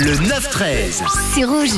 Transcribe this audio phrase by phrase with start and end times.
[0.00, 1.02] Le 9-13.
[1.34, 1.70] C'est rouge.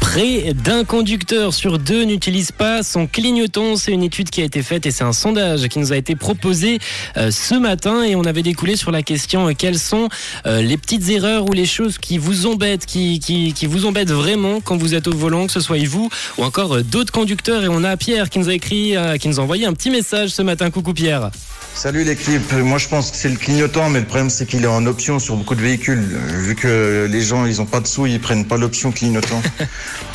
[0.00, 3.76] Près d'un conducteur sur deux n'utilise pas son clignotant.
[3.76, 6.16] C'est une étude qui a été faite et c'est un sondage qui nous a été
[6.16, 6.78] proposé
[7.18, 10.08] euh, ce matin et on avait découlé sur la question euh, quelles sont
[10.46, 14.12] euh, les petites erreurs ou les choses qui vous embêtent, qui, qui, qui vous embêtent
[14.12, 17.64] vraiment quand vous êtes au volant, que ce soit vous ou encore d'autres conducteurs.
[17.64, 20.30] Et on a Pierre qui nous a écrit, qui nous a envoyé un petit message
[20.30, 20.70] ce matin.
[20.70, 21.30] Coucou Pierre.
[21.76, 24.68] Salut l'équipe, moi je pense que c'est le clignotant, mais le problème c'est qu'il est
[24.68, 26.00] en option sur beaucoup de véhicules.
[26.38, 29.42] Vu que les gens ils ont pas de sous, ils prennent pas l'option clignotant.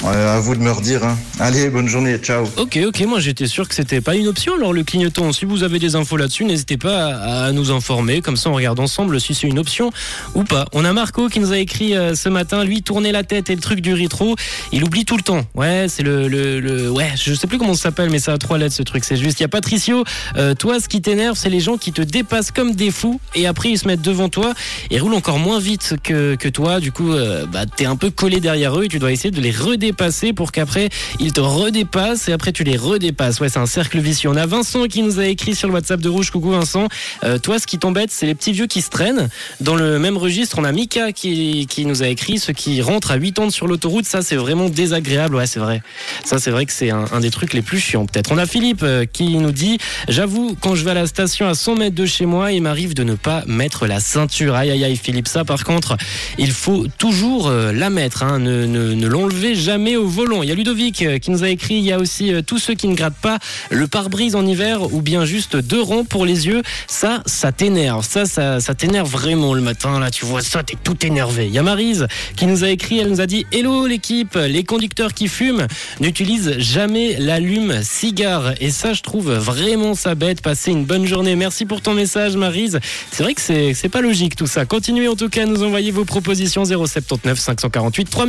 [0.05, 1.03] Euh, à vous de me redire.
[1.03, 1.17] hein.
[1.41, 2.45] Allez, bonne journée, ciao.
[2.55, 4.53] Ok, ok, moi j'étais sûr que c'était pas une option.
[4.55, 8.21] Alors le clignotant, si vous avez des infos là-dessus, n'hésitez pas à, à nous informer.
[8.21, 9.91] Comme ça, on regarde ensemble si c'est une option
[10.35, 10.67] ou pas.
[10.71, 12.63] On a Marco qui nous a écrit euh, ce matin.
[12.63, 14.37] Lui, tourner la tête et le truc du rétro,
[14.71, 15.41] il oublie tout le temps.
[15.53, 18.37] Ouais, c'est le, le, le- ouais, je sais plus comment ça s'appelle, mais ça a
[18.37, 19.03] trois lettres ce truc.
[19.03, 19.41] C'est juste.
[19.41, 20.05] Il y a Patricio.
[20.37, 23.47] euh, toi, ce qui t'énerve, c'est les gens qui te dépassent comme des fous et
[23.47, 24.53] après ils se mettent devant toi
[24.89, 26.79] et roulent encore moins vite que, que toi.
[26.79, 29.41] Du coup, euh, bah, t'es un peu collé derrière eux et tu dois essayer de
[29.41, 33.39] les redépasser pour qu'après ils te redépassent et après tu les redépasses.
[33.39, 34.29] Ouais, c'est un cercle vicieux.
[34.29, 36.31] On a Vincent qui nous a écrit sur le WhatsApp de Rouge.
[36.31, 36.87] Coucou Vincent.
[37.23, 39.29] Euh, toi, ce qui t'embête, c'est les petits vieux qui se traînent.
[39.61, 43.11] Dans le même registre, on a Mika qui, qui nous a écrit ceux qui rentrent
[43.11, 44.05] à 8 ans sur l'autoroute.
[44.05, 45.35] Ça, c'est vraiment désagréable.
[45.35, 45.81] Ouais, c'est vrai.
[46.23, 48.31] Ça, c'est vrai que c'est un, des trucs les plus chiants, peut-être.
[48.31, 51.53] On a Philippe euh, qui nous dit J'avoue, quand je vais à la station à
[51.55, 54.55] 100 mètres de chez moi, il m'arrive de ne pas mettre la ceinture.
[54.55, 55.27] Aïe, aïe, aïe, Philippe.
[55.27, 55.95] Ça, par contre,
[56.37, 58.23] il faut toujours euh, la mettre.
[58.23, 58.39] hein.
[58.39, 60.43] Ne, ne, ne l'enlevez jamais au volant.
[60.43, 62.57] Il y a Ludovic euh, qui nous a écrit Il y a aussi euh, tous
[62.59, 66.25] ceux qui ne grattent pas le pare-brise en hiver ou bien juste deux rangs pour
[66.25, 66.61] les yeux.
[66.87, 68.05] Ça, ça t'énerve.
[68.07, 69.99] Ça, ça, ça t'énerve vraiment le matin.
[69.99, 71.47] Là, tu vois ça, t'es tout énervé.
[71.47, 74.63] Il y a Marise qui nous a écrit Elle nous a dit Hello l'équipe, les
[74.63, 75.67] conducteurs qui fument
[75.99, 78.53] n'utilisent jamais l'allume-cigare.
[78.61, 80.41] Et ça, je trouve vraiment ça bête.
[80.41, 81.28] Passez une bonne journée.
[81.35, 82.79] Merci pour ton message, Marise.
[83.11, 84.65] C'est vrai que c'est pas logique tout ça.
[84.65, 88.27] Continuez en tout cas à nous envoyer vos propositions 079 548 3000.